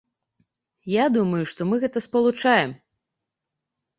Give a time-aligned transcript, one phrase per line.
[0.91, 2.73] Я думаю, што мы гэта спалучаем.